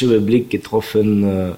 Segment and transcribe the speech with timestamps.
[0.00, 1.54] Ich habe Blick getroffen, äh,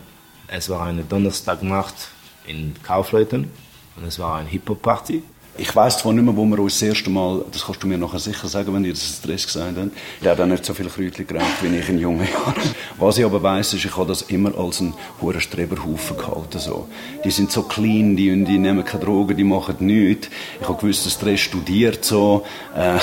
[0.49, 2.09] es war eine Donnerstagnacht
[2.45, 3.49] in Kaufleuten
[3.95, 5.23] und es war eine Hip-Hop-Party.
[5.59, 7.99] Ich weiß zwar nicht mehr, wo wir uns das erste Mal, das kannst du mir
[7.99, 9.91] nachher sicher sagen, wenn ihr das Stress gesagt habt,
[10.21, 12.75] ich habe nicht so viele Kräutchen geraucht, wie ich in jungen Jahren.
[12.99, 16.59] Was ich aber weiss, ist, ich habe das immer als einen hohen Streberhaufen gehalten.
[16.59, 16.89] So.
[17.25, 20.29] Die sind so clean, die, die nehmen keine Drogen, die machen nichts.
[20.61, 22.47] Ich habe gewusst, dass Stress studiert so.
[22.75, 22.99] Äh,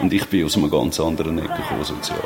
[0.00, 2.18] und ich bin aus einem ganz anderen Ecke gekommen, sozial.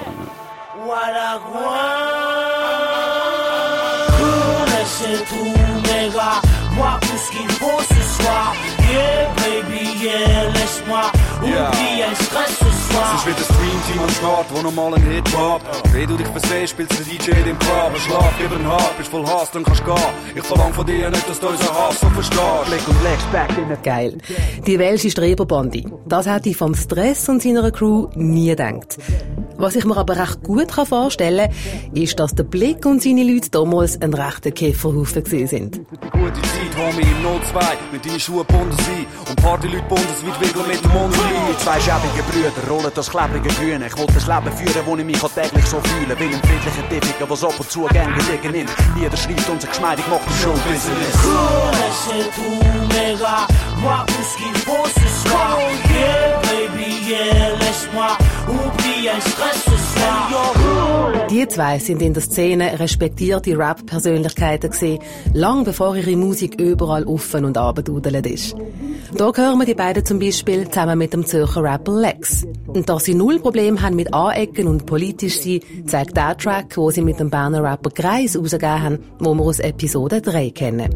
[4.98, 5.65] c'est
[10.02, 11.10] yeah, laisse-moi
[11.42, 13.14] oublier le stress ce soir.
[13.14, 15.64] Es ist wieder das Dreamteam am Start, wo nochmal ein Hit droppt.
[15.92, 17.98] Wenn du dich versehst, spielst der DJ im Club.
[17.98, 20.14] Schlaf über den Hart, bist voll Hass, dann kannst du gehen.
[20.34, 22.66] Ich verlang von dir nicht, dass du unseren Hass so verstehst.
[22.66, 24.18] Blick und legst back in Geil.
[24.66, 25.84] Die welsche Streberbande.
[26.06, 28.98] Das hätte ich vom Stress und seiner Crew nie gedacht.
[29.58, 33.50] Was ich mir aber recht gut vorstellen kann, ist, dass der Blick und seine Leute
[33.50, 35.76] damals ein rechter Käferhaufen gewesen sind.
[36.12, 37.60] Gute Zeit, Homie, im Not 2,
[37.92, 41.14] mit deinen Schuhen bunden sein und Partyleute bundesweit wickeln mit dem Mund
[41.58, 43.82] Zwei schäbige Brüder rollen das klebrige Grün.
[43.86, 46.18] Ich wollte das Leben führen, wo ich mich täglich so fühle.
[46.18, 48.70] Will ein friedlicher Diffiger, was ab und zu gern gedicken nimmt.
[48.96, 51.16] Lieder schreibt sich geschmeidig macht im Showbusiness.
[53.78, 55.58] Moi, tout ce qu'il faut ce soir.
[55.90, 58.16] Yeah, baby, yeah, laisse-moi
[58.48, 58.85] oublier
[61.30, 64.98] Die zwei sind in der Szene respektierte Rap-Persönlichkeiten gewesen,
[65.34, 68.56] lang bevor ihre Musik überall offen und abendudelt ist.
[69.14, 72.46] Da hören wir die beiden zum Beispiel zusammen mit dem Zürcher Rapper Lex.
[72.66, 76.90] Und dass sie null Probleme haben mit Anecken und politisch sein, zeigt der Track, wo
[76.90, 80.88] sie mit dem Berner Rapper Kreis rausgegeben haben, wo wir aus Episode 3 kennen.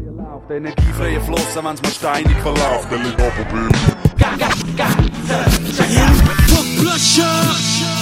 [0.49, 2.35] Der energiefreie Fluss, wenn es mal steinig
[6.81, 8.00] Blush up.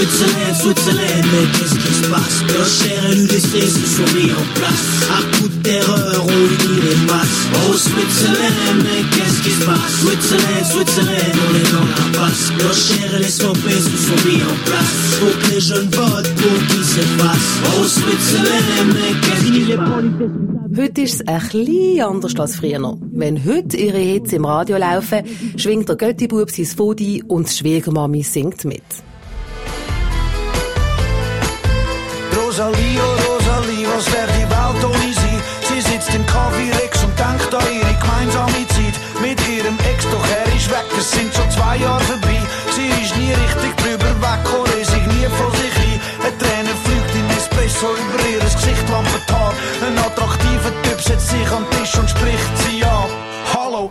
[0.00, 2.36] Switzerland, Switzerland, mais qu'est-ce qui se passe?
[2.56, 4.86] Leur chair lui laisser se sourire en place.
[5.12, 5.76] À coup de
[6.16, 9.92] on lui les passes Oh Switzerland, mais qu'est-ce qui se passe?
[10.00, 12.50] Switzerland, Switzerland, on est dans la passe.
[12.58, 14.94] Leur chair et les SVP se sont mis en place.
[15.20, 20.80] Pour que les jeunes votent, pour qu'ils s'effacent Oh Switzerland, mais qu'est-ce qui se passe?
[20.80, 22.96] Heute ist es ein bisschen anders als früher.
[23.12, 25.24] Wenn heute ihre Hits im Radio laufen,
[25.56, 28.82] schwingt der Göttibub sein Fodi und die Schwiegermami singt mit.
[32.50, 35.38] Rosalie, oh Rosalie, was wäre die Welt ohne sie?
[35.68, 40.26] Sie sitzt im Kaffee Rex und denkt an ihre gemeinsame Zeit mit ihrem Ex, doch
[40.26, 42.42] er ist weg, es sind schon zwei Jahre vorbei.
[42.74, 44.42] Sie ist nie richtig drüber weg,
[44.82, 46.00] sich nie vor sich ein.
[46.26, 49.54] Eine Träne fliegt in Espresso über ihr Gesicht, Lampentar.
[49.86, 53.06] Ein attraktiver Typ setzt sich an den Tisch und spricht sie an.
[53.54, 53.90] Hallo.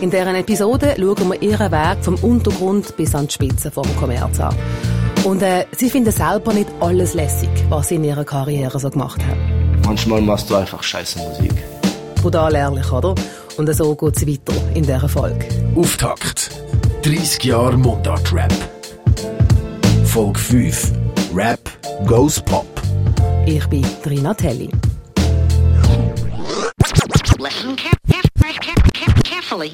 [0.00, 4.40] In dieser Episode schauen wir ihren Weg vom Untergrund bis an die Spitze vom Kommerz
[4.40, 4.56] an.
[5.24, 9.24] Und äh, sie finden selber nicht alles lässig, was sie in ihrer Karriere so gemacht
[9.24, 9.80] haben.
[9.84, 11.52] Manchmal machst du einfach scheiße Musik.
[12.20, 13.14] Brutal ehrlich, oder?
[13.56, 15.46] Und so geht es weiter in dieser Folge.
[15.76, 16.50] Auftakt.
[17.02, 18.52] 30 Jahre Mundart-Rap.
[20.04, 20.92] Folge 5.
[21.34, 21.60] Rap
[22.06, 22.66] goes pop.
[23.46, 24.70] Ich bin Trina Telli.
[27.38, 27.76] Listen
[29.22, 29.72] carefully.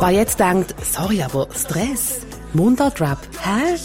[0.00, 2.20] Wer jetzt denkt, sorry, aber Stress?
[2.52, 3.76] Mundart-Rap, hä?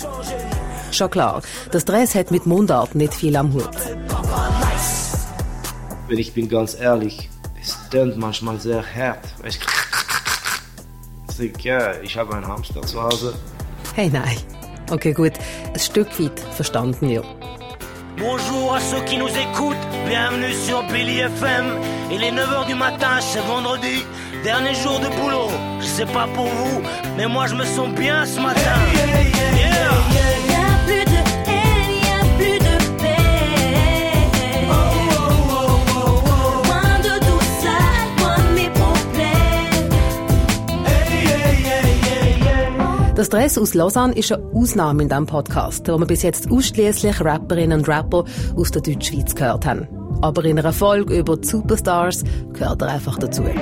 [0.92, 3.70] Schon klar, der Stress hat mit Mundart nicht viel am Hut.
[6.08, 7.30] Wenn ich bin ganz ehrlich,
[7.62, 9.26] es tönt manchmal sehr hart.
[9.44, 9.60] Ich,
[11.40, 13.34] ich, ja, ich habe einen Hamster zu Hause.
[13.96, 14.38] Hey, nein.
[14.92, 15.34] Okay, gut.
[15.74, 17.22] Ein Stück weit verstanden, ja.
[18.24, 21.66] Bonjour à ceux qui nous écoutent, bienvenue sur Billy FM.
[22.10, 24.06] Il est 9h du matin, c'est vendredi,
[24.46, 25.50] dernier jour de boulot.
[25.82, 26.82] Je sais pas pour vous,
[27.18, 28.80] mais moi je me sens bien ce matin.
[29.58, 30.33] Yeah.
[43.24, 47.22] Der Stress aus Lausanne ist eine Ausnahme in diesem Podcast, wo wir bis jetzt ausschließlich
[47.22, 48.26] Rapperinnen und Rapper
[48.58, 50.03] aus der Deutschschweiz gehört haben.
[50.24, 52.24] Aber in einer Folge über die Superstars
[52.54, 53.44] gehört er einfach dazu.
[53.44, 53.56] Der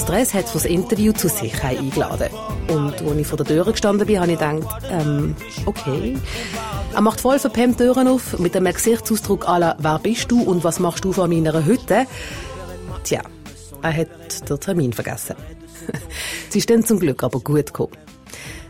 [0.00, 2.30] Stress hat für das Interview zu sich eingeladen.
[2.68, 5.36] Und als ich vor der Tür gestanden bin, habe ich gedacht, ähm,
[5.66, 6.16] okay.
[6.94, 10.80] Er macht voll verpennt Türen auf, mit einem Gesichtsausdruck aller «Wer bist du und was
[10.80, 12.06] machst du vor meiner Hütte?»
[13.04, 13.22] Tja,
[13.82, 15.36] er hat den Termin vergessen.
[16.50, 17.96] Sie ist dann zum Glück aber gut gekommen.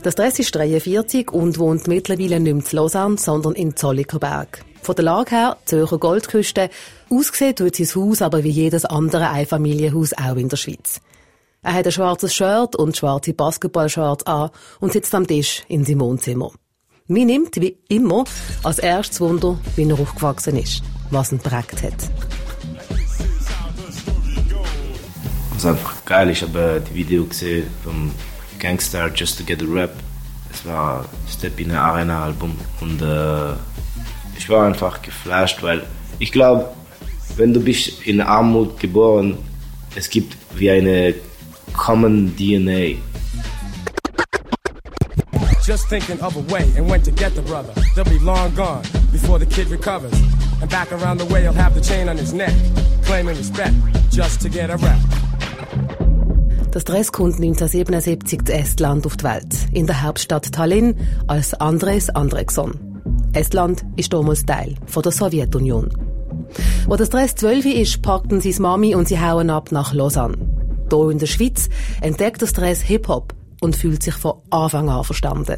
[0.05, 4.65] Der Stress ist 43 und wohnt mittlerweile nicht mehr in Lausanne, sondern in Zollikerberg.
[4.83, 6.71] Von der Lage her, Zürcher Goldküste,
[7.11, 11.01] ausgesehen tut sein Haus aber wie jedes andere Einfamilienhaus auch in der Schweiz.
[11.63, 14.51] Er hat ein schwarzes Shirt und schwarze Basketballshorts an
[14.81, 16.51] und sitzt am Tisch in seinem Wohnzimmer.
[17.07, 18.25] Mir nimmt, wie immer,
[18.63, 22.30] als erstes Wunder, wie er aufgewachsen ist, was ihn prägt hat.
[25.61, 26.31] Das ist einfach geil.
[26.31, 28.11] Ich habe die Video gesehen vom
[28.59, 29.91] Gangster Just to Get a Rap.
[30.51, 33.53] Es war Step in a Arena Album und äh,
[34.39, 35.83] ich war einfach geflasht, weil
[36.19, 36.67] ich glaube,
[37.37, 39.37] wenn du bist in Armut geboren,
[39.95, 41.13] es gibt wie eine
[41.75, 42.97] Common DNA.
[45.67, 47.75] Just thinking of a way and went to get the brother.
[47.95, 48.81] They'll be long gone
[49.13, 50.15] before the kid recovers.
[50.63, 52.55] And back around the way, he'll have the chain on his neck,
[53.05, 53.75] claiming respect
[54.09, 55.30] just to get a rap.
[56.73, 60.95] Der Stress kommt 1977 zu Estland auf die Welt, in der Hauptstadt Tallinn,
[61.27, 62.79] als Andres Andreksson.
[63.33, 65.89] Estland ist damals Teil von der Sowjetunion.
[66.87, 70.39] Wo der Stress 12 ist, packten sie Mami und sie hauen ab nach Lausanne.
[70.89, 71.69] Hier in der Schweiz
[72.03, 75.57] entdeckt der Stress Hip-Hop und fühlt sich von Anfang an verstanden.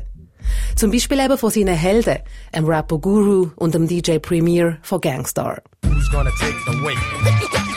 [0.77, 2.21] Zum Beispiel eben von seinen Helden,
[2.57, 5.61] dem Rapper Guru und dem DJ Premier von Gangstar.
[5.83, 7.69] Who's gonna take the weight?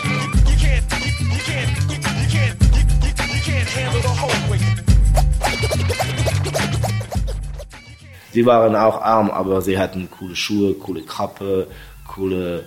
[8.36, 11.68] Sie waren auch arm, aber sie hatten coole Schuhe, coole Kappe,
[12.06, 12.66] coole,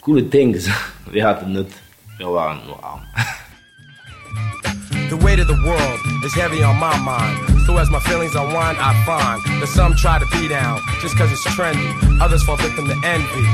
[0.00, 0.68] coole Things.
[1.12, 1.70] Wir hatten nicht,
[2.18, 3.02] wir waren nur arm.
[5.08, 7.38] The weight of the world is heavy on my mind.
[7.66, 11.30] So as my feelings unwind, I find that some try to be down just cause
[11.30, 11.86] it's trendy.
[12.20, 13.46] Others fall victim to envy.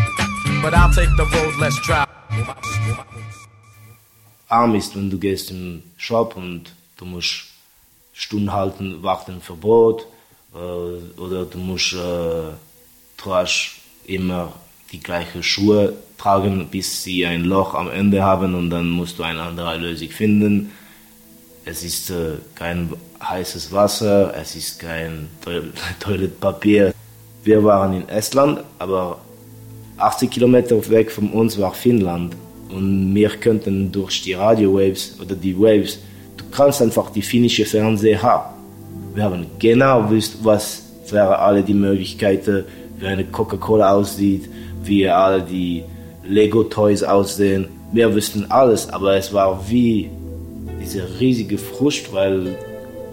[0.63, 2.09] But I'll take the road less traveled.
[4.49, 7.45] arm ist, wenn du gehst im Shop und du musst
[8.15, 10.12] Stunden halten, warten für Brot äh,
[10.55, 12.53] oder du musst äh,
[14.07, 14.53] immer
[14.91, 19.23] die gleichen Schuhe tragen, bis sie ein Loch am Ende haben und dann musst du
[19.23, 20.71] eine andere Lösung finden.
[21.65, 26.93] Es ist äh, kein heißes Wasser, es ist kein Toil- Toiletpapier.
[27.45, 29.21] Wir waren in Estland, aber
[29.97, 32.35] 80 Kilometer weg von uns war Finnland
[32.69, 35.99] und wir könnten durch die Radio-Waves oder die Waves,
[36.37, 38.52] du kannst einfach die finnische Fernseher haben.
[39.15, 42.65] Wir haben genau gewusst, was wären alle die Möglichkeiten,
[42.99, 44.49] wie eine Coca-Cola aussieht,
[44.85, 45.85] wie alle die
[46.25, 47.69] Lego-Toys aussehen.
[47.93, 50.11] Wir wussten alles, aber es war wie
[50.81, 52.57] diese riesige Frust, weil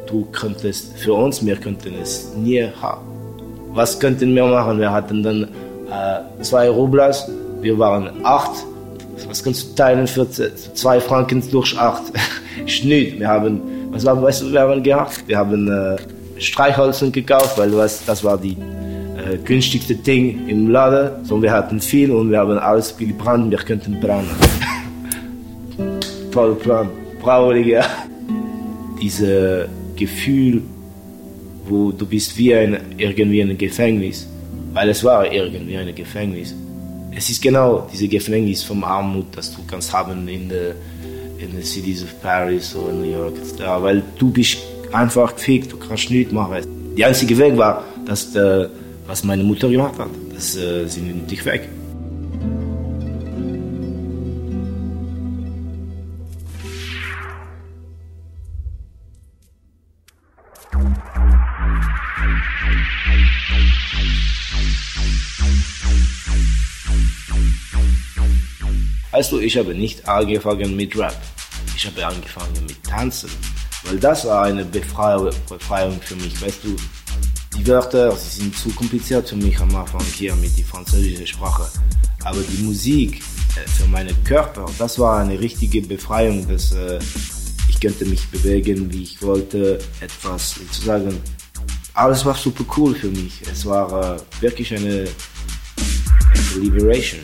[0.07, 3.05] du könntest, für uns, wir könnten es nie haben.
[3.73, 4.79] Was könnten wir machen?
[4.79, 7.29] Wir hatten dann äh, zwei Rublas,
[7.61, 8.65] wir waren acht.
[9.27, 12.03] Was kannst du teilen für zwei Franken durch acht?
[12.65, 13.19] Schnitt.
[13.19, 13.61] Wir haben,
[13.91, 15.23] was war, weißt du, wir haben gehabt?
[15.27, 15.97] Wir haben äh,
[16.41, 18.55] Streichholzen gekauft, weil was, das war die
[19.17, 21.25] äh, günstigste Ding im Laden.
[21.25, 23.51] So, wir hatten viel und wir haben alles gebrannt.
[23.51, 24.29] Wir könnten brennen.
[26.31, 26.89] Toller Plan.
[27.21, 27.85] Bravo, Digga.
[29.01, 30.61] Dieses Gefühl,
[31.65, 34.27] wo du bist wie ein, irgendwie ein Gefängnis,
[34.73, 36.55] weil es war irgendwie ein Gefängnis.
[37.15, 40.73] Es ist genau dieses Gefängnis vom Armut, das du kannst haben in den
[41.39, 44.57] in the cities of Paris oder New York, da, weil du bist
[44.91, 46.95] einfach gefickt, du kannst nichts machen.
[46.97, 48.67] Der einzige Weg war, dass, äh,
[49.07, 51.69] was meine Mutter gemacht hat, dass äh, sie nimmt dich weg.
[69.29, 71.15] Weißt du, ich habe nicht angefangen mit Rap.
[71.75, 73.29] Ich habe angefangen mit Tanzen.
[73.83, 75.31] Weil das war eine Befreiung,
[76.01, 76.41] für mich.
[76.41, 76.75] Weißt du,
[77.55, 81.69] die Wörter sind zu kompliziert für mich am Anfang hier mit der französischen Sprache.
[82.23, 83.21] Aber die Musik
[83.55, 86.47] äh, für meinen Körper, das war eine richtige Befreiung.
[86.47, 86.97] Dass, äh,
[87.67, 91.15] ich könnte mich bewegen, wie ich wollte, etwas sozusagen.
[91.93, 93.43] Alles war super cool für mich.
[93.43, 95.05] Es war äh, wirklich eine,
[95.77, 97.21] eine Liberation.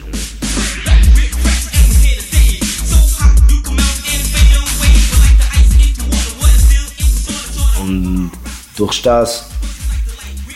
[8.77, 9.50] Durch das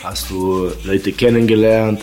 [0.02, 2.02] hast du Leute kennengelernt,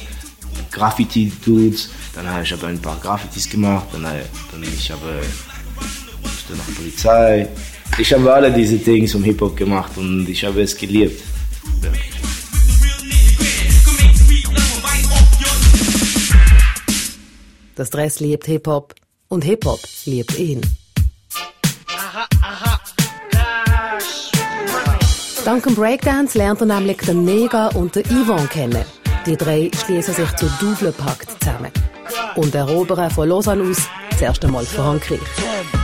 [0.72, 5.22] Graffiti-Dudes, dann habe ich aber ein paar Graffitis gemacht, dann, dann ich habe
[6.50, 7.48] dann noch Polizei.
[7.98, 11.22] Ich habe alle diese Dinge zum Hip-Hop gemacht und ich habe es geliebt.
[11.82, 12.12] Wirklich.
[17.78, 18.96] Der Stress liebt Hip-Hop
[19.28, 20.62] und Hip-Hop liebt ihn.
[25.48, 28.84] Dank dem Breakdance lernt er nämlich den Nega und den Yvonne kennen.
[29.26, 31.72] Die drei schließen sich zu Double Pakt zusammen
[32.36, 35.22] und erobern von Lausanne aus das erste Mal Frankreich.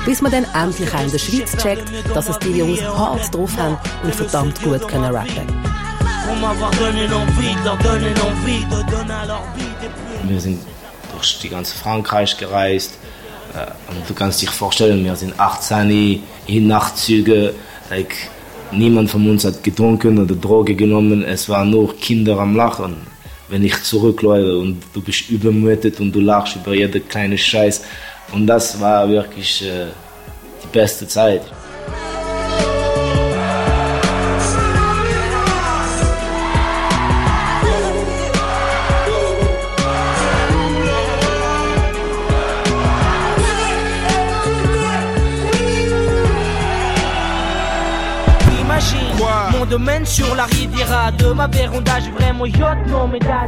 [0.03, 3.55] Bis man dann endlich auch in der Schweiz checkt, dass es die Jungs hart drauf
[3.55, 5.47] haben und verdammt gut können rappen.
[10.27, 10.59] Wir sind
[11.13, 12.95] durch die ganze Frankreich gereist.
[13.55, 13.67] Äh,
[14.09, 17.55] du kannst dich vorstellen, wir sind 18 in Nachtzüge.
[17.89, 18.29] Like,
[18.77, 21.23] niemand von uns hat getrunken oder Droge genommen.
[21.23, 22.95] Es waren nur Kinder am Lachen.
[23.49, 27.83] Wenn ich zurückläufe und du bist übermüdet und du lachst über jede kleine Scheiß.
[28.31, 29.87] Und das war wirklich äh,
[30.63, 31.41] die beste Zeit.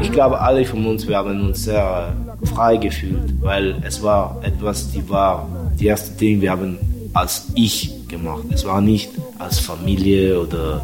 [0.01, 4.39] Ich glaube, alle von uns, wir haben uns sehr äh, frei gefühlt, weil es war
[4.41, 5.47] etwas, die war
[5.79, 6.79] die erste Ding, wir haben
[7.13, 8.43] als ich gemacht.
[8.51, 10.81] Es war nicht als Familie oder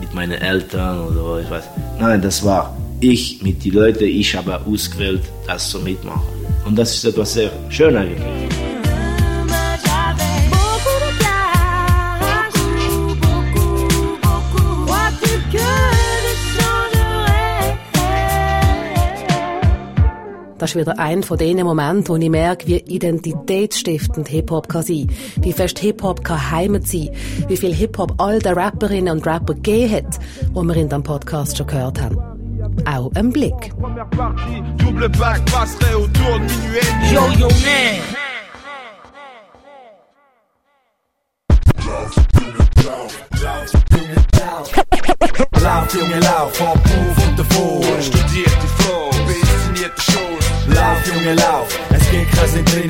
[0.00, 1.64] mit meinen Eltern oder ich weiß.
[1.98, 6.22] Nein, das war ich mit den Leuten, ich habe ausgewählt, das zu mitmachen.
[6.64, 8.59] Und das ist etwas sehr schön eigentlich.
[20.60, 25.10] Das ist wieder ein von den Momenten, wo ich merke, wie identitätsstiftend Hip-Hop kann sein.
[25.40, 27.08] Wie fest Hip-Hop kann Heimat sein.
[27.48, 31.56] Wie viel Hip-Hop all den Rapperinnen und Rapper gegeben hat, die wir in diesem Podcast
[31.56, 32.18] schon gehört haben.
[32.84, 33.72] Auch ein Blick.
[37.10, 38.29] Yo yo man.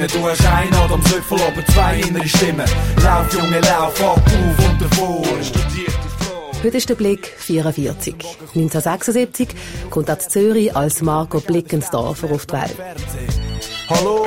[0.01, 0.23] Drinnen.
[0.23, 2.67] Du hast einen Adam Söffel, aber zwei innere Stimmen.
[3.03, 5.25] Lauf, Junge, lauf, hab auf und davor.
[6.63, 8.15] Heute ist der Blick 44.
[8.55, 9.49] 1976
[9.89, 12.77] kommt er zu Zürich als Marco Blickensdorfer auf die Welt.
[13.89, 14.27] Hallo?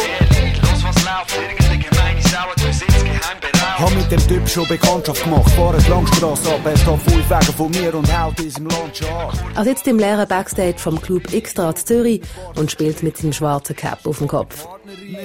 [3.77, 5.51] Hab mit dem Typ schon Bekanntschaft gemacht.
[5.51, 8.98] Fahren die Langstrasse ab, er steht fünf Wege von mir und haut uns im Land
[8.98, 9.38] schon an.
[9.56, 12.22] Er sitzt im leeren Backstage vom Club Xtra zu Zürich
[12.56, 14.68] und spielt mit seinem schwarzen Cap auf dem Kopf.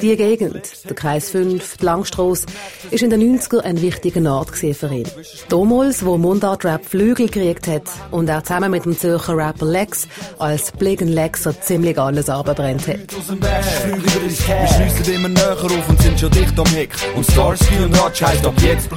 [0.00, 2.46] Die Gegend, der Kreis 5, die Langstrasse,
[2.92, 5.08] ist in den 90er ein wichtiger Ort für ihn.
[5.48, 10.06] Damals, wo Mundart Rap Flügel gekriegt hat und er zusammen mit dem Zürcher Rapper Lex
[10.38, 13.10] als Blicken Lexer ziemlich alles abbrennt hat.
[13.10, 16.94] Wir schliessen immer näher auf und sind schon dicht am Heck.
[17.16, 18.88] Und Starsky und Hutch heisst ab jetzt...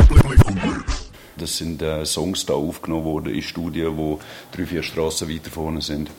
[1.38, 4.20] Das sind äh, Songs da aufgenommen worden in Studien, wo
[4.56, 6.12] drei, vier Straßen weiter vorne sind.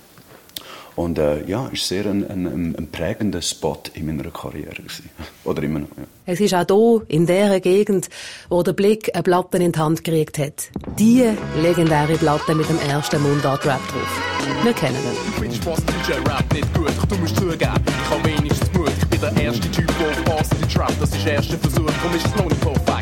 [0.94, 5.08] Und äh, ja, ist sehr ein, ein, ein, prägender Spot in meiner Karriere gewesen.
[5.44, 6.04] Oder immer noch, ja.
[6.26, 6.66] Es ist auch
[7.08, 8.08] hier, in dieser Gegend,
[8.48, 10.70] wo der Blick eine Platte in die Hand gekriegt hat.
[10.98, 11.24] Die
[11.60, 14.22] legendäre Platte mit dem ersten Mundart-Rap drauf.
[14.62, 15.32] Wir kennen ihn.
[15.40, 16.92] Findest was DJ Rap nicht gut?
[17.08, 18.90] Du musst zugeben, ich hab wenigstens Mut.
[18.98, 20.92] Ich bin der erste Typ, der passt in die Trap.
[21.00, 23.01] Das ist der erste Versuch, komm, ist es noch nicht perfekt.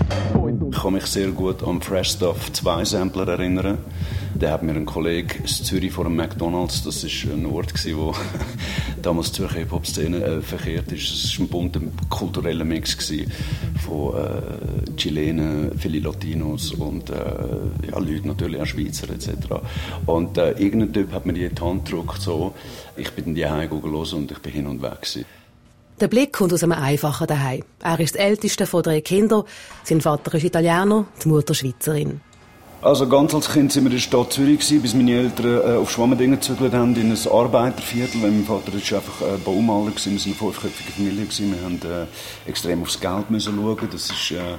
[0.73, 3.79] Ich kann mich sehr gut an Fresh Stuff 2 Sampler erinnern.
[4.37, 7.99] Der hat mir ein Kollege in Zürich vor dem McDonalds, das ist ein Ort, gewesen,
[7.99, 8.15] wo
[9.03, 11.11] damals die Zürcher Hip-Hop-Szene äh, verkehrt ist.
[11.11, 13.33] Es war ein bunter kultureller Mix gewesen,
[13.85, 17.15] von äh, Chilenen, viele Latinos und äh,
[17.91, 19.29] ja, Leute natürlich, auch Schweizer etc.
[20.07, 22.55] Und äh, irgendein Typ hat mir die Hand gedrückt, so.
[22.97, 25.25] Ich bin in die hören und ich bin hin und weg gewesen.
[26.01, 27.63] Der Blick kommt aus einem einfachen Daheim.
[27.83, 29.43] Er ist das älteste von drei Kindern.
[29.85, 32.23] Sein Vater ist Italiener, die Mutter Schweizerin.
[32.81, 35.77] Also ganz als Kind sind wir in der Stadt Zürich gewesen, bis meine Eltern äh,
[35.77, 38.23] auf Schwammendingen gezügelt haben in ein Arbeiterviertel.
[38.23, 41.55] Weil mein Vater ist einfach äh, Baumaler gewesen, wir sind eine fünfköpfige Familie gewesen.
[41.55, 43.89] Wir haben äh, extrem aufs Geld müssen schauen.
[43.93, 44.57] Das ist äh,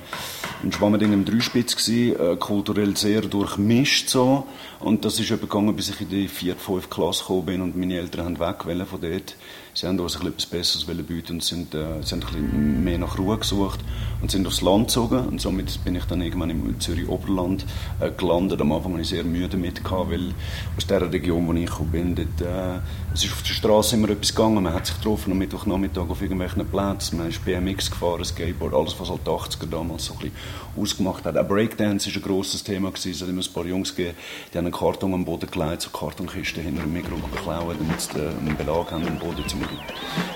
[0.62, 4.46] in Schwammendingen im Dreispitz gewesen, äh, kulturell sehr durchmischt so.
[4.80, 7.98] Und das ist übergegangen, bis ich in die vierte, fünfte Klasse gekommen bin und meine
[7.98, 9.36] Eltern haben weg von dort
[9.74, 13.80] sie haben uns etwas Besseres bieten und sind, äh, sind ein mehr nach Ruhe gesucht
[14.22, 15.28] und sind aufs Land gezogen.
[15.28, 17.66] Und somit bin ich dann irgendwann im Zürich-Oberland
[18.00, 18.62] äh, gelandet.
[18.62, 20.34] Am Anfang war ich sehr müde mit, weil
[20.78, 22.80] aus der Region, wo ich bin, dort, äh,
[23.14, 24.64] es ist auf der Straße immer etwas gegangen.
[24.64, 27.18] Man hat sich getroffen am Mittwochnachmittag auf irgendwelchen Plätzen.
[27.18, 30.36] Man ist BMX gefahren, Skateboard, alles, was halt die 80er damals so ein bisschen
[30.80, 31.38] ausgemacht hat.
[31.38, 32.92] Auch Breakdance war ein grosses Thema.
[32.94, 34.16] Es hat immer ein paar Jungs gegeben,
[34.54, 38.20] die haben einen Karton am Boden gelegt, so Kartonkisten hinter dem Mikro geklaut, damit sie
[38.20, 39.44] einen Belag haben am Boden,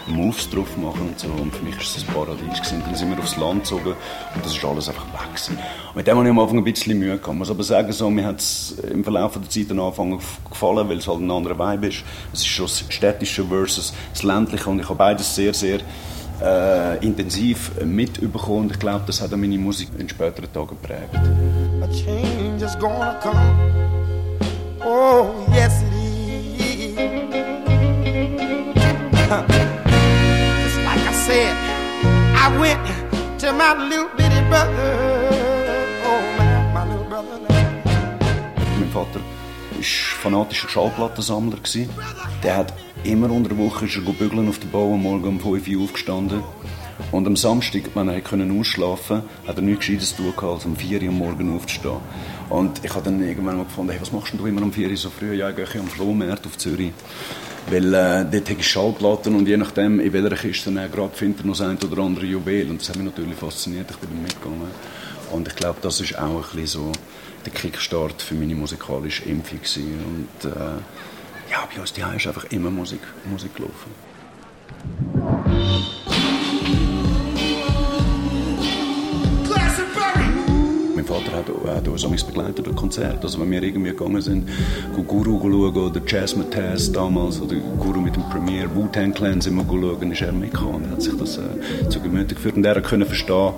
[0.08, 1.28] um Moves drauf machen und so.
[1.28, 2.62] Und für mich war es ein Paradies.
[2.62, 2.84] Gewesen.
[2.86, 3.96] Dann sind wir aufs Land gezogen
[4.36, 5.34] und das ist alles einfach weg.
[5.34, 5.58] Gewesen.
[5.90, 7.28] Und mit dem habe ich am Anfang ein bisschen Mühe gehabt.
[7.28, 10.90] Ich muss aber sagen, so, mir hat es im Verlauf der Zeit am Anfang gefallen,
[10.90, 12.04] weil es halt ein anderer Vibe ist.
[12.34, 15.80] Es ist schon das Städtische versus das Ländliche und ich habe beides sehr, sehr
[16.42, 21.16] äh, intensiv mitbekommen ich glaube, das hat auch meine Musik in späteren Tagen geprägt.
[21.82, 23.40] A change is gonna come.
[24.84, 26.96] Oh, yes is.
[30.64, 31.56] Just like I said,
[32.36, 35.30] I went to my little bitty brother.
[36.06, 37.40] Oh, my, my little brother.
[38.80, 39.20] Mein Vater
[39.76, 39.84] war
[40.22, 41.58] fanatischer Schallplattensammler.
[42.44, 42.74] Der hat
[43.06, 45.84] immer unter der Woche ist er bügeln auf der Bau, am Morgen um 5 Uhr
[45.84, 46.42] aufgestanden.
[47.12, 50.76] Und am Samstag, wenn er können ausschlafen konnte, hat er nichts Gescheites tun als um
[50.76, 51.98] 4 Uhr am Morgen aufzustehen.
[52.50, 54.98] Und ich habe dann irgendwann mal gefunden, hey, was machst du immer um 4 Uhr
[54.98, 55.34] so früh?
[55.34, 56.94] Ja, ich gehe am Flohmarkt auf Zürich.
[57.70, 61.42] Weil äh, dort habe ich Schallplatten und je nachdem, in welcher Kiste er gerade findet
[61.42, 62.70] er noch ein oder andere Juwel.
[62.70, 64.70] Und das hat mich natürlich fasziniert, ich bin mitgegangen.
[65.32, 66.92] Und ich glaube, das ist auch ein bisschen so
[67.46, 69.60] der Kickstart für meine musikalische Impfung.
[69.60, 70.82] Und äh,
[71.50, 73.92] ja, bei uns die ist einfach immer Musik, Musik gelaufen.
[80.96, 83.24] Mein Vater hat, hat uns begleitet an Konzert.
[83.24, 84.50] Also wenn wir irgendwie gegangen sind,
[85.08, 89.66] Guru schauen oder Jazz Mataz damals oder Guru mit dem Premier, Wu-Tang Clan sind wir
[89.66, 92.56] schauen, ist er mitgekommen und hat sich das äh, zu Gemüte geführt.
[92.56, 93.54] Und er konnte verstehen,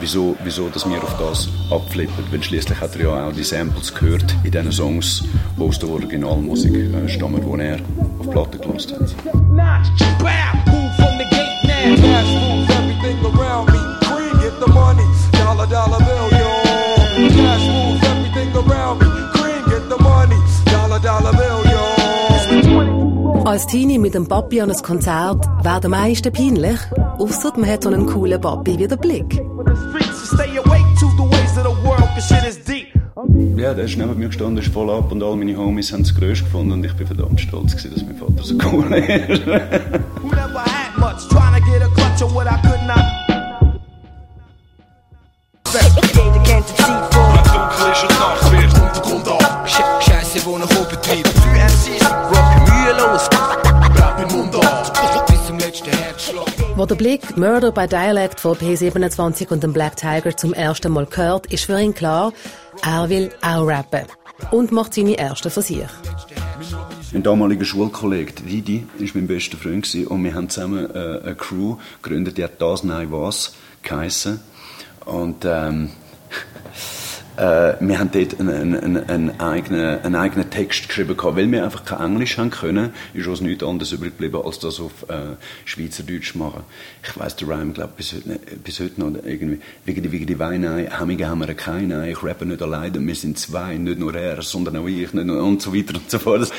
[0.00, 2.24] wieso, wieso dass wir auf das abflippen.
[2.30, 5.24] Weil schließlich hat er ja auch die Samples gehört in diesen Songs,
[5.56, 7.78] die aus der Originalmusik äh, stammen, die er
[8.18, 9.14] auf Platte gelassen hat.
[23.44, 26.78] Als Teenie mit dem Papi an ein Konzert wäre der meisten peinlich,
[27.18, 29.42] ausser man hat so einen coolen Papi wie der Blick.
[33.56, 36.14] Ja, der ist neben mir gestanden, ist voll ab und all meine Homies haben es
[36.14, 39.42] grösst gefunden und ich bin verdammt stolz gewesen, dass mein Vater so cool ist.
[50.00, 50.68] Scheiße, wo noch
[56.90, 61.46] der Blick Murder by Dialect von P27 und dem Black Tiger zum ersten Mal hört,
[61.52, 62.32] ist für ihn klar,
[62.82, 64.06] er will auch rappen.
[64.50, 65.88] Und macht seine ersten Versuche.
[67.12, 71.76] Mein damaliger Schulkollege, Didi, war mein bester Freund und wir haben zusammen äh, eine Crew
[72.02, 74.40] gegründet, die hat «Das, Nein, Was» geheissen.
[75.04, 75.90] Und ähm,
[77.40, 81.36] äh, wir haben dort einen, einen, einen, eigenen, einen eigenen Text geschrieben, gehabt.
[81.36, 84.78] weil wir einfach kein Englisch haben können, ist uns nichts anderes übrig geblieben, als das
[84.78, 86.64] auf äh, Schweizerdeutsch machen.
[87.02, 90.38] Ich weiss der Rhyme, glaube bis heute, bis heute noch irgendwie, wegen die, wegen die
[90.38, 94.42] Weinei, Hemmige haben wir keine, ich rappe nicht alleine, wir sind zwei, nicht nur er,
[94.42, 96.52] sondern auch ich, nicht nur, und so weiter und so fort.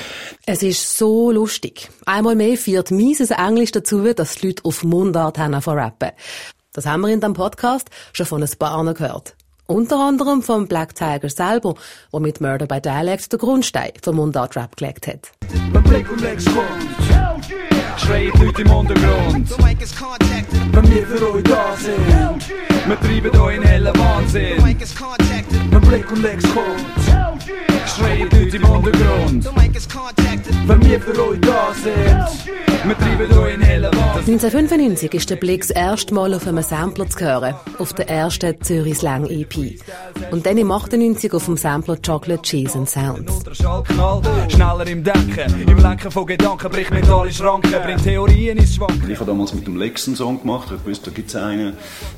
[0.47, 1.89] Es ist so lustig.
[2.05, 6.09] Einmal mehr führt mieses Englisch dazu, dass die Leute auf Mundart haben von rappen.
[6.73, 9.35] Das haben wir in diesem Podcast schon von ein paar gehört.
[9.71, 11.75] Unter anderem vom Black Tiger selber,
[12.11, 15.31] der mit Murder by Dialect den Grundstein vom Mundart-Rap gelegt hat.
[15.71, 16.67] Wenn Blick und Lex kommt,
[17.97, 19.49] schreit Leute im Untergrund.
[20.73, 22.49] Wenn wir für euch da sind,
[22.85, 24.57] wir treiben euch in hellen Wahnsinn.
[25.71, 27.30] Wenn Blick und Lex kommt,
[27.87, 29.49] schreit Leute im Untergrund.
[30.67, 32.51] Wenn wir für euch da sind,
[32.83, 34.33] wir treiben euch in hellen Wahnsinn.
[34.33, 38.59] 1995 ist der Blick das erste Mal auf einem Sampler zu hören, auf der ersten
[38.61, 39.79] Zürich Slang EP.
[40.31, 43.43] Und dann im 98 auf dem Sampler Chocolate Cheese and Sounds.
[44.49, 49.11] Schneller im Denken, im Lenken von Gedanken, bricht mentale Schranken, bringt Theorien ins Schwanken.
[49.11, 51.73] Ich habe damals mit dem Lex einen Song gemacht, ich wusste, da gibt es einen,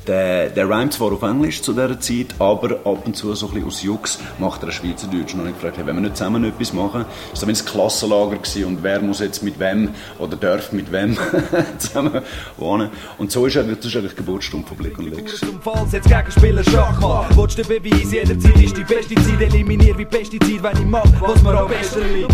[0.06, 3.52] der, der rhymt zwar auf Englisch zu dieser Zeit, aber ab und zu so ein
[3.52, 4.74] bisschen aus Jux macht er ein
[5.14, 5.34] Schweizerdeutsch.
[5.34, 7.66] Und dann habe ich gefragt, hey, wenn wir nicht zusammen etwas machen, ist das ein
[7.66, 11.16] Klassenlager gewesen und wer muss jetzt mit wem oder darf mit wem
[11.78, 12.22] zusammen
[12.56, 12.90] wohnen.
[13.18, 15.40] Und so ist eigentlich, das ist eigentlich Geburtsstunde von Blick und Lex.
[15.40, 17.26] Zum Fall, jetzt Gegenspieler Schachmann.
[17.36, 19.40] Willst du Beweis, jederzeit ist die beste Zeit.
[19.40, 22.32] Eliminier wie Pestizid, wenn ich mag, was mir am besten liegt.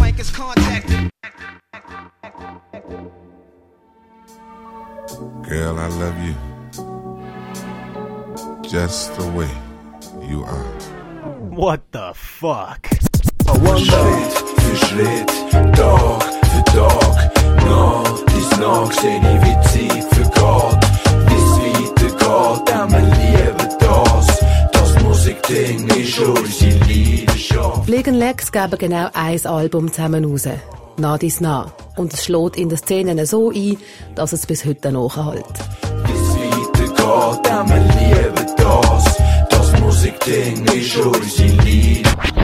[5.48, 6.34] Girl, I love you
[8.62, 9.50] just the way
[10.28, 10.89] you are.
[11.52, 12.88] What the fuck?
[13.76, 17.32] Schritt für Schritt, Tag für Tag,
[17.66, 20.80] nach dies nach seh ich, wie Zeit vergeht.
[21.26, 21.54] Wie es
[21.98, 24.26] weitergeht, denn wir lieben das.
[24.72, 27.84] Das Musikding ist unsere Leidenschaft.
[27.84, 30.46] Fliegen Lex geben genau ein Album zusammen raus.
[30.98, 31.72] Nah dies nah.
[31.96, 33.76] Und es schlägt in den Szenen so ein,
[34.14, 35.44] dass es bis heute nachhält.
[36.06, 36.36] Wie es
[36.78, 38.39] weitergeht, denn wir lieben das.
[40.00, 42.34] Musikding ist unsere Leidenschaft.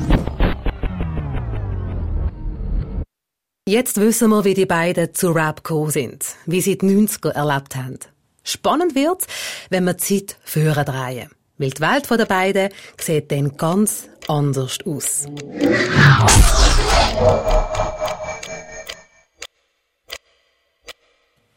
[3.67, 7.75] Jetzt wissen wir, wie die beiden zu Rap gekommen sind, wie sie die 90er erlebt
[7.75, 7.99] haben.
[8.45, 9.27] Spannend wird's,
[9.71, 11.31] wenn wir die Zeit führen drehen.
[11.57, 12.69] Weil die Welt der beiden
[13.01, 15.25] sieht dann ganz anders aus.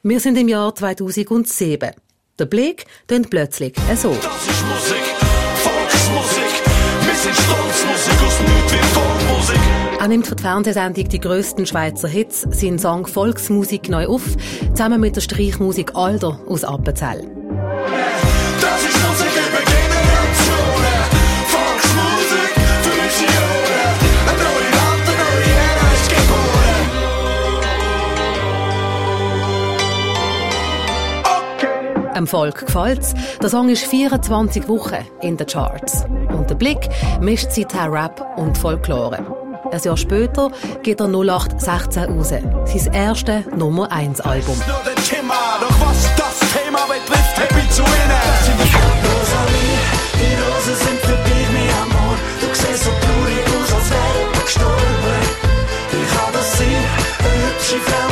[0.01, 1.91] Wir sind im Jahr 2007.
[2.39, 4.15] Der Blick tönt plötzlich so.
[4.15, 5.08] Das ist Musik,
[7.89, 9.59] Stolzmusik aus nichts wie Volksmusik.
[9.99, 14.23] Er nimmt für die Fernsehsendung die grössten Schweizer Hits, seinen Song Volksmusik neu auf,
[14.73, 17.38] zusammen mit der Streichmusik Alder aus Appenzell.
[32.19, 33.13] Dem Volk gefällt's.
[33.41, 36.03] Der Song ist 24 Wochen in den Charts.
[36.27, 36.89] Und der Blick
[37.21, 39.25] mischt seither Rap und Folklore.
[39.71, 40.51] Ein Jahr später
[40.83, 42.27] geht er 0816 raus.
[42.27, 44.59] Sein erstes Nummer 1 Album.
[44.59, 48.21] Doch was das Thema betrifft, hab ich zu ihnen.
[49.05, 49.79] Rosalie,
[50.19, 52.15] die Rosen sind dich mein Amor.
[52.41, 55.23] Du siehst so traurig aus, als wäre jemand gestorben.
[55.91, 56.83] Wie kann das sein?
[57.19, 58.08] Eine hübsche Frau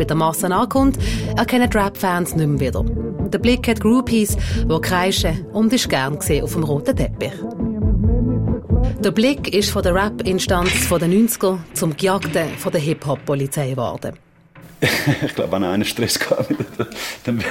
[0.00, 0.98] bei der Masse ankommt,
[1.36, 2.82] erkennen Rap-Fans nicht mehr wieder.
[3.30, 4.34] Der Blick hat Groupies,
[4.64, 7.34] die kreischen und ist gern gesehen auf dem roten Teppich.
[9.04, 14.14] Der Blick ist von der Rap-Instanz der 90er zum Gejagten von der Hip-Hop-Polizei geworden.
[14.80, 16.88] ich glaube, wenn einer Stress gehabt hat,
[17.24, 17.44] dann,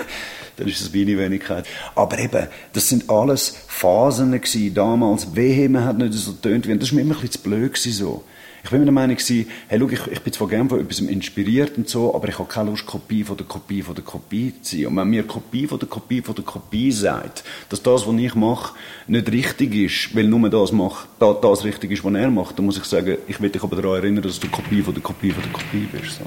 [0.57, 1.67] dann ist es meine Wenigkeit.
[1.93, 5.35] Aber eben, das sind alles Phasen gewesen, damals.
[5.35, 6.65] Wehe, man hat nicht so getönt.
[6.81, 8.23] Das war mir immer ein bisschen zu blöd gewesen, so.
[8.63, 10.99] Ich bin mir der Meinung gewesen, hey, schau, ich, ich bin zwar gerne von etwas
[10.99, 14.53] inspiriert und so, aber ich habe keine Lust, Kopie von der Kopie von der Kopie
[14.61, 14.87] zu sein.
[14.87, 18.35] Und wenn mir Kopie von der Kopie von der Kopie sagt, dass das, was ich
[18.35, 18.75] mache,
[19.07, 22.65] nicht richtig ist, weil nur das macht, da, das richtig ist, was er macht, dann
[22.65, 25.31] muss ich sagen, ich will dich aber daran erinnern, dass du Kopie von der Kopie
[25.31, 26.17] von der Kopie bist.
[26.17, 26.25] So.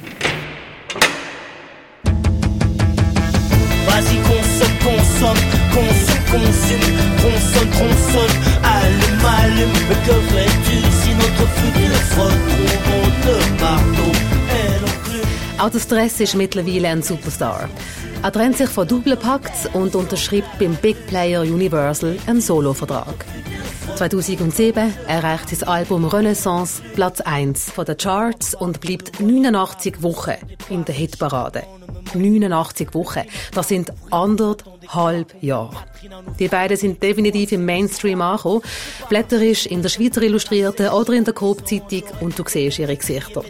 [3.87, 5.41] Vas-y consomme, consomme,
[5.75, 8.37] consomme, consume, consonne, consonne,
[8.77, 14.17] allume, allume, mais que ferais-tu si notre futur frotte au monde partout
[14.59, 17.69] et non plus Auch der Stress ist mittlerweile ein Superstar.
[18.23, 23.27] Er trennt sich von Doublepacts und unterschreibt beim Big Player Universal einen Solo-Vertrag.
[23.97, 30.35] 2007 erreicht sein Album Renaissance Platz 1 von den Charts und bleibt 89 Wochen
[30.71, 31.65] in der Hitparade.
[32.15, 33.23] 89 Wochen.
[33.55, 35.77] Das sind anderthalb Jahre.
[36.39, 38.63] Die beiden sind definitiv im Mainstream angekommen.
[39.09, 43.43] Blätterisch in der Schweizer Illustrierten oder in der Coop-Zeitung und du siehst ihre Gesichter.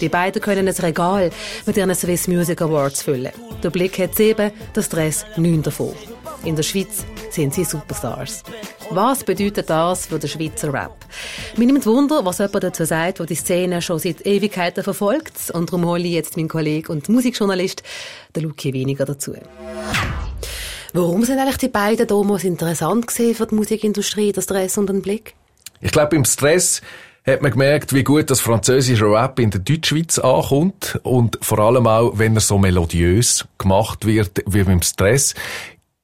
[0.00, 1.30] Die beiden können ein Regal
[1.66, 3.32] mit ihren Swiss Music Awards füllen.
[3.62, 5.92] Der Blick hat sieben, der Stress neun davon.
[6.44, 8.42] In der Schweiz sind sie Superstars.
[8.90, 10.96] Was bedeutet das für den Schweizer Rap?
[11.56, 15.50] Mir nimmt Wunder, was jemand dazu sagt, der die Szene schon seit Ewigkeiten verfolgt.
[15.52, 17.82] Und darum hole ich jetzt meinen Kollegen und Musikjournalist,
[18.34, 19.34] den Luki, weniger dazu.
[20.92, 25.02] Warum sind eigentlich die beiden damals interessant gewesen für die Musikindustrie, der Stress und den
[25.02, 25.34] Blick?
[25.80, 26.82] Ich glaube, im Stress
[27.26, 31.86] hat man gemerkt, wie gut das französische Rap in der Deutschschweiz ankommt und vor allem
[31.86, 35.34] auch, wenn er so melodiös gemacht wird wie beim Stress.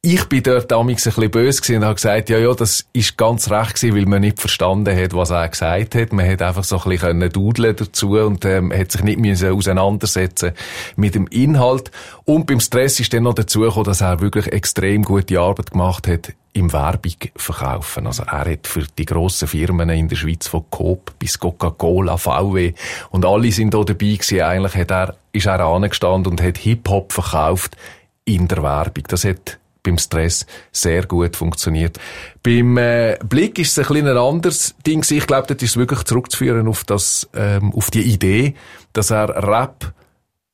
[0.09, 3.51] Ich bin dort damals ein bisschen böse und habe gesagt, ja, ja, das ist ganz
[3.51, 6.13] recht gewesen, weil man nicht verstanden hat, was er gesagt hat.
[6.13, 10.53] Man hat einfach so ein bisschen dudeln dazu und ähm, hat sich nicht müssen auseinandersetzen
[10.95, 11.91] mit dem Inhalt.
[12.25, 16.07] Und beim Stress ist dann noch dazu gekommen, dass er wirklich extrem gute Arbeit gemacht
[16.07, 18.07] hat im Werbung verkaufen.
[18.07, 22.75] Also er hat für die grossen Firmen in der Schweiz von Coop bis Coca-Cola, VW
[23.11, 24.41] und alle sind da dabei gewesen.
[24.41, 27.77] Eigentlich hat er, ist er angestanden und hat Hip-Hop verkauft
[28.25, 29.03] in der Werbung.
[29.09, 31.99] Das hat beim Stress sehr gut funktioniert.
[32.43, 35.05] Beim äh, Blick ist es ein bisschen ein anderes Ding.
[35.09, 38.55] Ich glaube, das ist wirklich zurückzuführen auf das, ähm, auf die Idee,
[38.93, 39.95] dass er Rap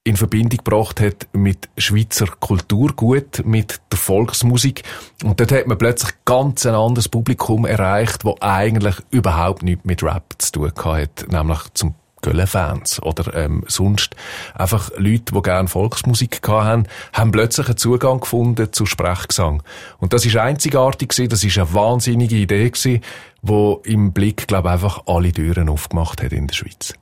[0.04, 4.82] in Verbindung gebracht hat mit Schweizer Kulturgut, mit der Volksmusik.
[5.22, 10.02] Und dort hat man plötzlich ganz ein anderes Publikum erreicht, das eigentlich überhaupt nichts mit
[10.02, 14.14] Rap zu tun hat, nämlich zum Gölle-Fans oder ähm, sonst
[14.54, 19.62] einfach Leute, die gerne Volksmusik hatten, haben plötzlich einen Zugang gefunden zu Sprechgesang.
[19.98, 23.02] Und das ist einzigartig gewesen, das ist eine wahnsinnige Idee gewesen,
[23.42, 26.94] wo im Blick, glaube ich, einfach alle Türen aufgemacht hat in der Schweiz.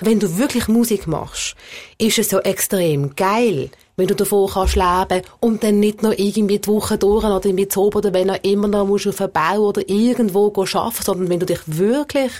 [0.00, 1.54] Wenn du wirklich Musik machst,
[1.98, 6.58] ist es so extrem geil, wenn du davon kannst leben und dann nicht noch irgendwie
[6.58, 9.68] die Woche durch oder mit Zob oder wenn auch immer noch musst auf einen Bau
[9.68, 12.32] oder irgendwo arbeiten, sondern wenn du dich wirklich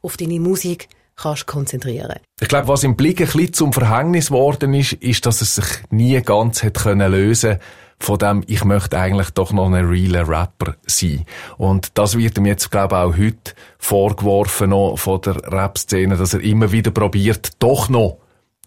[0.00, 2.20] auf deine Musik kannst konzentrieren.
[2.40, 5.66] Ich glaube, was im Blick ein bisschen zum Verhängnis geworden ist, ist, dass es sich
[5.90, 7.58] nie ganz hat können lösen
[8.00, 11.24] von dem, ich möchte eigentlich doch noch ein realer Rapper sein.
[11.56, 16.32] Und das wird ihm jetzt, glaube ich, auch heute vorgeworfen noch von der Rap-Szene, dass
[16.32, 18.18] er immer wieder probiert, doch noch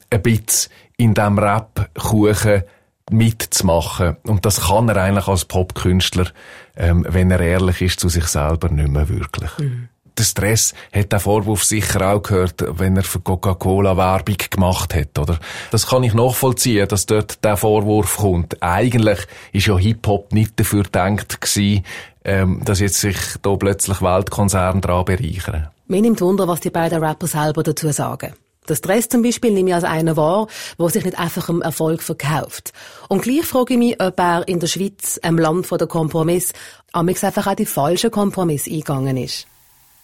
[0.09, 2.63] ein bisschen in diesem Rap-Kuchen
[3.09, 4.17] mitzumachen.
[4.23, 6.27] Und das kann er eigentlich als Popkünstler,
[6.75, 9.57] ähm, wenn er ehrlich ist, zu sich selber nicht mehr wirklich.
[9.59, 9.87] Mhm
[10.17, 15.17] der Stress hat der Vorwurf sicher auch gehört, wenn er für Coca-Cola Werbung gemacht hat,
[15.17, 15.39] oder?
[15.71, 18.61] Das kann ich nachvollziehen, dass dort der Vorwurf kommt.
[18.61, 19.19] Eigentlich
[19.51, 21.83] ist ja Hip-Hop nicht dafür gedacht gewesen,
[22.23, 25.69] ähm, dass jetzt sich da plötzlich Weltkonzerne daran bereichern.
[25.87, 28.33] Mir nimmt Wunder, was die beiden Rapper selber dazu sagen.
[28.67, 30.47] Das Stress zum Beispiel nehme ich als einer wahr,
[30.77, 32.73] der sich nicht einfach im Erfolg verkauft.
[33.09, 36.53] Und gleich frage ich mich, ob er in der Schweiz, einem Land von der Kompromiss,
[36.91, 39.47] amigs einfach auch die falschen Kompromiss eingegangen ist.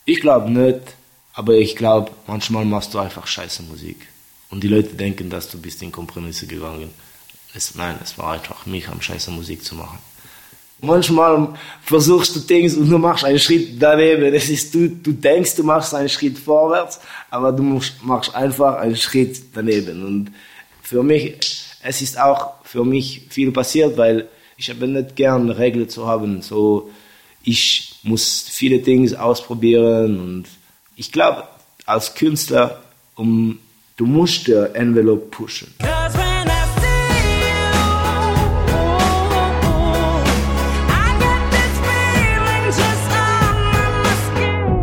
[0.10, 0.80] Ich glaube nicht,
[1.34, 4.08] aber ich glaube, manchmal machst du einfach scheiße Musik.
[4.50, 6.91] Und die Leute denken, dass du bist in Kompromisse gegangen.
[7.54, 10.00] Es, nein, es war einfach mich, am scheiße Musik zu machen.
[10.80, 11.50] Manchmal
[11.82, 14.32] versuchst du Dinge und du machst einen Schritt daneben.
[14.32, 18.96] Das ist, du, du denkst, du machst einen Schritt vorwärts, aber du machst einfach einen
[18.96, 20.06] Schritt daneben.
[20.06, 20.32] Und
[20.82, 21.38] für mich,
[21.84, 26.41] es ist auch für mich viel passiert, weil ich habe nicht gern Regeln zu haben.
[26.41, 26.91] So,
[27.43, 30.46] ich muss viele Dinge ausprobieren und
[30.96, 31.43] ich glaube,
[31.86, 32.82] als Künstler,
[33.15, 33.60] um,
[33.98, 35.74] du musst der Envelope pushen.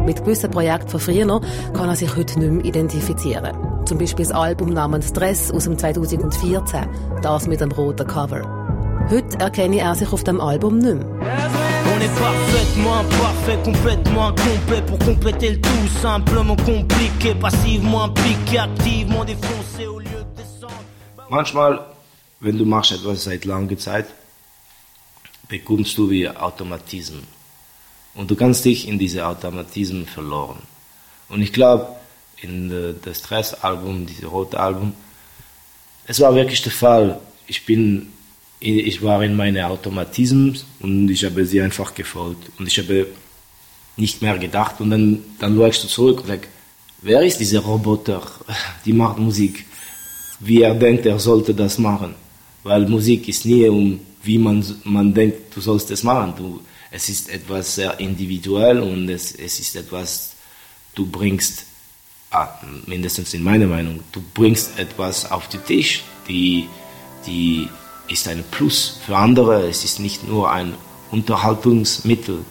[0.06, 1.40] Mit gewissen Projekten von früher
[1.72, 3.56] kann er sich heute nicht mehr identifizieren.
[3.86, 6.86] Zum Beispiel das Album namens Stress aus dem 2014,
[7.22, 8.42] das mit dem roten Cover.
[9.10, 11.53] Heute erkenne er sich auf dem Album nicht mehr.
[11.94, 19.24] On est parfaitement imparfait, complètement incomplet pour compléter le tout, simplement compliqué, passivement impliqué, aktivement
[19.24, 20.82] défoncé au lieu de descendre.
[21.30, 21.80] Manchmal,
[22.40, 24.06] wenn du machst etwas seit langer Zeit,
[25.48, 27.22] bekommst du wie Automatismen.
[28.16, 30.58] Und du kannst dich in diese Automatismen verloren.
[31.28, 31.86] Und ich glaube,
[32.42, 32.70] in
[33.04, 34.94] das Stress-Album, dieses rote Album,
[36.08, 37.20] es war wirklich der Fall.
[37.46, 38.13] Ich bin
[38.64, 42.50] ich war in meine Automatismen und ich habe sie einfach gefolgt.
[42.58, 43.06] Und ich habe
[43.96, 44.80] nicht mehr gedacht.
[44.80, 46.48] Und dann, dann läufst du zurück und sagst,
[47.02, 48.22] wer ist dieser Roboter,
[48.84, 49.66] die macht Musik?
[50.40, 52.14] Wie er denkt, er sollte das machen.
[52.62, 56.32] Weil Musik ist nie um, wie man, man denkt, du sollst es machen.
[56.36, 60.32] Du, es ist etwas sehr individuell und es, es ist etwas,
[60.94, 61.66] du bringst,
[62.30, 62.48] ah,
[62.86, 66.66] mindestens in meiner Meinung, du bringst etwas auf den Tisch, die,
[67.26, 67.68] die
[68.08, 69.68] ist ein Plus für andere.
[69.68, 70.74] Es ist nicht nur ein
[71.10, 72.44] Unterhaltungsmittel.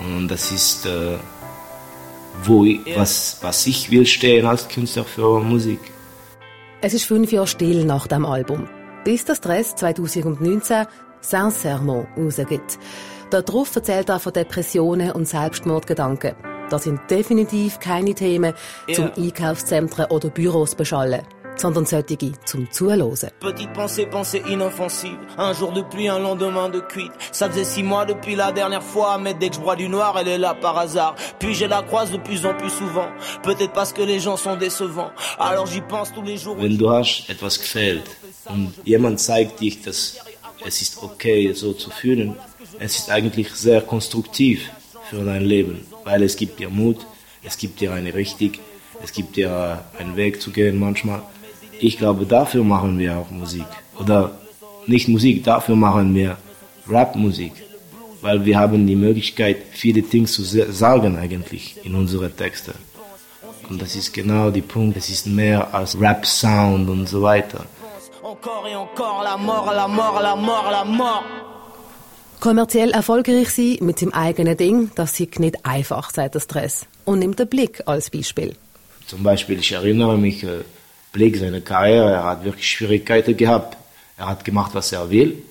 [0.00, 1.16] Und das ist, äh,
[2.44, 5.80] wo ich, was, was ich will stehen als Künstler für Musik.
[6.80, 8.68] Es ist fünf Jahre still nach dem Album,
[9.04, 10.86] bis das Dress 2019
[11.22, 12.78] Sincèrement rausgibt.
[13.30, 16.34] Darauf erzählt er von Depressionen und Selbstmordgedanken.
[16.68, 18.54] Das sind definitiv keine Themen
[18.92, 21.22] zum Einkaufszentren oder Büros beschallen
[21.62, 23.30] sondern solche zum Zuhören.
[23.38, 25.16] Petite pensée, pensée inoffensive.
[25.38, 27.12] Un jour de pluie, un lendemain de cuite.
[27.30, 30.16] Ça faisait six mois depuis la dernière fois, mais dès que je bois du noir,
[30.18, 31.14] elle est là par hasard.
[31.38, 33.08] Puis je la croise de plus en plus souvent.
[33.44, 35.12] Peut-être parce que les gens sont décevants.
[35.38, 36.56] Alors j'y pense tous les jours.
[36.56, 38.06] Wenn du hast etwas gefällt
[38.46, 40.18] und jemand zeigt dich, dass
[40.66, 42.34] es ist okay, so zu fühlen,
[42.80, 44.68] es ist eigentlich sehr konstruktiv
[45.08, 46.98] für dein Leben, weil es gibt dir Mut,
[47.44, 48.52] es gibt dir eine Richtung,
[49.04, 51.22] es gibt dir einen Weg zu gehen manchmal
[51.82, 53.66] ich glaube, dafür machen wir auch Musik.
[53.98, 54.30] Oder
[54.86, 56.36] nicht Musik, dafür machen wir
[56.88, 57.52] Rap-Musik.
[58.20, 62.72] Weil wir haben die Möglichkeit, viele Dinge zu sagen eigentlich in unsere Texte.
[63.68, 64.96] Und das ist genau der Punkt.
[64.96, 67.64] Es ist mehr als Rap-Sound und so weiter.
[72.38, 76.86] Kommerziell erfolgreich sein mit seinem eigenen Ding, das ist nicht einfach, sagt der Stress.
[77.04, 78.54] Und nimmt den Blick als Beispiel.
[79.06, 80.62] Zum Beispiel, ich erinnere mich, äh,
[81.12, 82.12] Blick seiner Karriere.
[82.12, 83.76] Er hat wirklich Schwierigkeiten gehabt.
[84.16, 85.42] Er hat gemacht, was er will.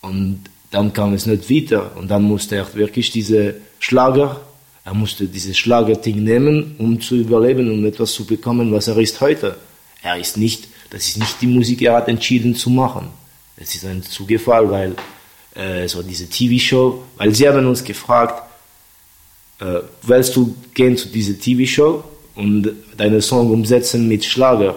[0.00, 1.96] Und dann kam es nicht weiter.
[1.96, 4.40] Und dann musste er wirklich diese Schlager
[4.84, 9.20] Er musste dieses Schlagerding nehmen, um zu überleben, um etwas zu bekommen, was er ist
[9.20, 9.56] heute.
[10.02, 13.08] Er ist nicht, das ist nicht die Musik, er hat entschieden zu machen.
[13.56, 14.94] Es ist ein Zugefall, weil
[15.54, 18.42] äh, so diese TV-Show, weil sie haben uns gefragt,
[19.60, 22.02] äh, willst du gehen zu dieser TV-Show
[22.36, 24.76] und deinen Song umsetzen mit Schlager?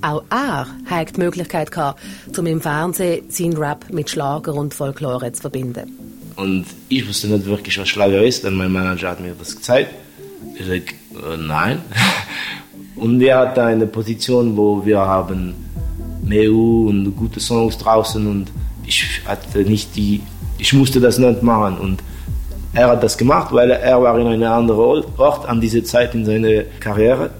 [0.00, 2.00] Auch er hat die Möglichkeit gehabt,
[2.36, 5.92] um im Fernsehen seinen Rap mit Schlager und Folklore zu verbinden.
[6.36, 9.92] Und ich wusste nicht wirklich, was Schlager ist, denn mein Manager hat mir das gezeigt.
[10.54, 10.82] Ich sage,
[11.32, 11.80] äh, nein.
[12.96, 15.54] Und er hat eine Position, wo wir haben
[16.28, 18.50] Meu und gute Songs draußen und
[18.84, 20.20] ich hatte nicht die,
[20.58, 22.02] ich musste das nicht machen und
[22.74, 26.24] er hat das gemacht, weil er war in einem anderen Ort an dieser Zeit in
[26.24, 27.30] seiner Karriere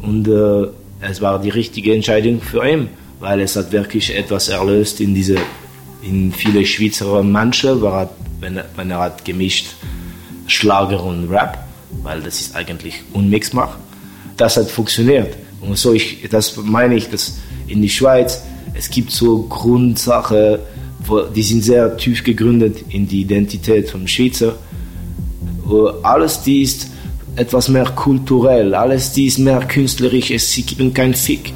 [0.00, 0.68] und äh,
[1.00, 2.88] es war die richtige Entscheidung für ihn,
[3.20, 5.36] weil es hat wirklich etwas erlöst in diese
[6.02, 7.82] in viele Schweizer Menschen,
[8.40, 9.66] wenn er, wenn er hat gemischt
[10.46, 11.58] Schlager und Rap,
[12.02, 13.78] weil das ist eigentlich unmix macht.
[14.36, 18.42] Das hat funktioniert und so ich, das meine ich, dass in der Schweiz
[18.74, 20.58] es gibt so Grundsachen,
[21.34, 24.54] die sind sehr tief gegründet in die Identität vom Schweizer.
[26.02, 26.88] Alles die ist
[27.38, 31.52] etwas mehr kulturell, alles die ist mehr künstlerisch, sie geben keinen Fick.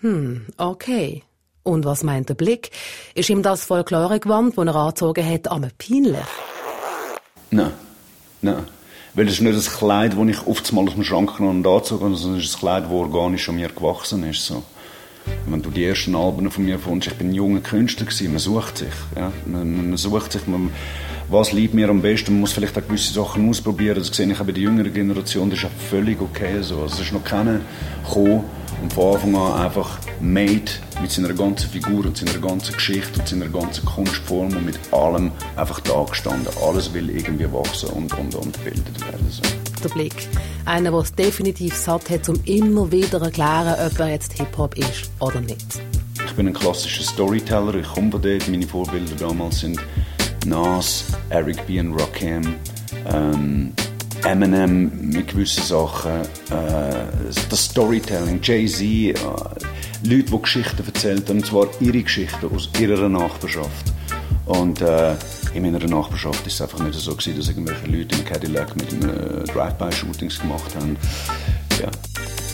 [0.00, 1.22] Hm, okay.
[1.62, 2.70] Und was meint der Blick?
[3.14, 6.30] Ist ihm das Folklore-Gewand, das er angezogen hat, einmal peinlich?
[7.50, 7.72] Nein,
[8.42, 8.64] nein.
[9.14, 11.66] Weil es ist nicht das Kleid, das ich oft mal aus dem Schrank genommen und
[11.66, 14.44] angezogen sondern es ist ein Kleid, das organisch an mir gewachsen ist.
[14.44, 14.64] So.
[15.48, 18.40] Wenn du die ersten Alben von mir findest, ich bin ein junger Künstler gewesen, man
[18.40, 20.70] sucht sich, ja, man, man sucht sich, man,
[21.28, 24.40] was liebt mir am besten, man muss vielleicht auch gewisse Sachen ausprobieren, das sehe ich
[24.40, 27.24] auch bei der jüngeren Generation, das ist auch völlig okay so, also es ist noch
[27.24, 27.60] keiner
[28.04, 28.44] gekommen
[28.82, 33.28] und von Anfang an einfach made mit seiner ganzen Figur und seiner ganzen Geschichte und
[33.28, 38.34] seiner ganzen Kunstform und mit allem einfach da gestanden, alles will irgendwie wachsen und, und,
[38.34, 39.26] und bildet werden.
[39.30, 39.42] So.
[39.82, 40.28] Der Blick.
[40.64, 44.76] Einer, der es definitiv satt hat, um immer wieder zu erklären, ob er jetzt Hip-Hop
[44.76, 45.80] ist oder nicht.
[46.26, 48.48] Ich bin ein klassischer Storyteller, ich komme von dort.
[48.48, 49.78] Meine Vorbilder damals sind
[50.46, 51.80] Nas, Eric B.
[51.80, 52.54] und Rakim,
[53.12, 53.72] ähm,
[54.24, 57.04] Eminem mit gewissen Sachen, äh,
[57.50, 59.14] das Storytelling, Jay-Z, äh,
[60.02, 63.92] Leute, die Geschichten erzählt haben, und zwar ihre Geschichten aus ihrer Nachbarschaft.
[64.46, 65.14] Und äh,
[65.54, 68.92] in meiner Nachbarschaft war es einfach nicht so gewesen, dass irgendwelche Leute im Cadillac mit
[68.92, 70.96] einem Drive-by-Shootings gemacht haben.
[71.80, 71.90] Ja.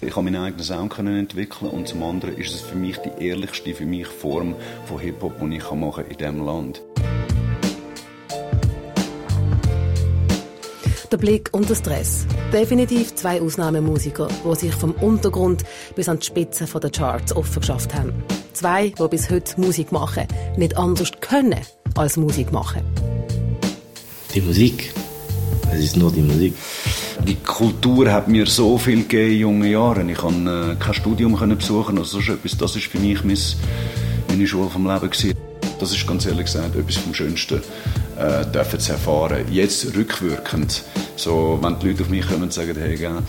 [0.03, 3.74] Ich konnte meinen eigenen Sound entwickeln und zum anderen ist es für mich die ehrlichste
[3.74, 4.55] für mich Form
[4.87, 6.81] von Hip-Hop, die ich machen kann in diesem Land.
[11.11, 12.25] Der Blick und der Stress.
[12.53, 15.64] Definitiv zwei Ausnahmemusiker, die sich vom Untergrund
[15.96, 18.12] bis an die Spitze der Charts offen geschafft haben.
[18.53, 21.59] Zwei, die bis heute Musik machen, nicht anders können
[21.96, 22.83] als Musik machen.
[24.33, 24.94] Die Musik.
[25.73, 26.55] Es ist nur die Musik.
[27.27, 30.09] Die Kultur hat mir so viel gegeben in jungen Jahren.
[30.09, 32.57] Ich konnte äh, kein Studium besuchen oder so etwas.
[32.57, 35.11] Das war für mich meine Schule vom Leben.
[35.11, 35.49] Gewesen.
[35.81, 37.62] Das ist ganz ehrlich gesagt etwas vom Schönsten,
[38.19, 39.47] äh, dürfen zu erfahren.
[39.51, 40.83] Jetzt rückwirkend,
[41.16, 43.23] so, wenn die Leute auf mich kommen und sagen, hey, gell,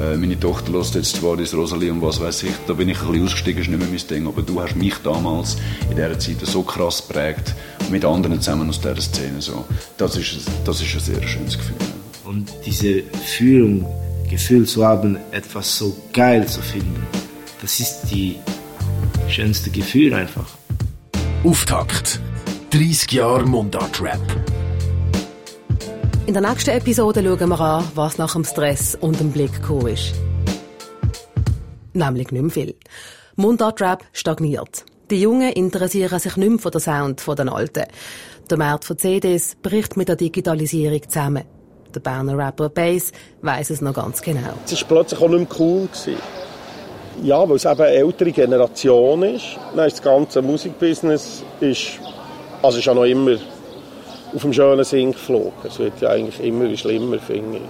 [0.00, 3.00] äh, meine Tochter lässt jetzt zwar das Rosalie und was weiß ich, da bin ich
[3.00, 5.56] ein bisschen ausgestiegen, ist nicht mehr mein Ding, aber du hast mich damals
[5.90, 7.54] in dieser Zeit so krass geprägt,
[7.90, 9.64] mit anderen zusammen aus dieser Szene, so.
[9.96, 11.76] Das ist, das ist ein sehr schönes Gefühl.
[12.24, 13.86] Und diese Fühlung,
[14.30, 17.04] Gefühl zu haben, etwas so geil zu finden,
[17.60, 18.36] das ist die
[19.28, 20.46] schönste Gefühl einfach.
[21.44, 22.20] Auftakt.
[22.70, 24.20] 30 Jahre Mundart-Rap.
[26.26, 29.86] In der nächsten Episode schauen wir an, was nach dem Stress und dem Blick gekommen
[29.86, 30.14] ist.
[31.92, 32.74] Nämlich nicht mehr viel.
[33.36, 34.84] Mundart-Rap stagniert.
[35.10, 37.84] Die Jungen interessieren sich nicht mehr für den Sound der Alten.
[38.50, 41.44] Der Markt von CDs bricht mit der Digitalisierung zusammen.
[41.94, 44.54] Der Berner Rapper Bass weiss es noch ganz genau.
[44.66, 45.88] Es war plötzlich auch nicht mehr cool.
[47.22, 49.44] Ja, weil es eben eine ältere Generation ist.
[49.74, 51.98] Dann ist das ganze Musikbusiness ist,
[52.62, 53.36] also ist ja noch immer
[54.34, 55.52] auf dem schönen Sinn geflogen.
[55.64, 57.62] Es wird ja eigentlich immer schlimmer, finde ich.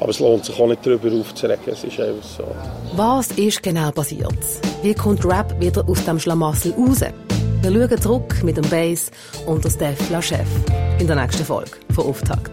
[0.00, 2.44] Aber es lohnt sich auch nicht darüber aufzuregen, es ist einfach so.
[2.96, 4.34] Was ist genau passiert?
[4.82, 7.00] Wie kommt Rap wieder aus dem Schlamassel raus?
[7.62, 9.10] Wir schauen zurück mit dem Bass
[9.46, 10.46] und der Steph Lachef
[10.98, 12.50] in der nächsten Folge von Auftakt.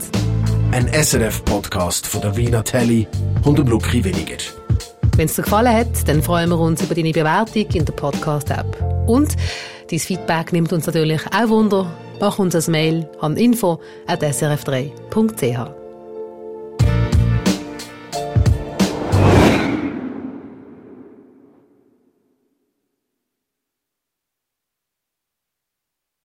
[0.72, 3.08] Ein SRF-Podcast von der Wiener Telly
[3.44, 4.38] und dem Lucky Weniger.
[5.16, 9.06] Wenn es dir gefallen hat, dann freuen wir uns über deine Bewertung in der Podcast-App.
[9.08, 9.36] Und
[9.92, 11.86] dein Feedback nimmt uns natürlich auch Wunder.
[12.20, 15.83] Mach uns ein Mail an info.srf3.ch.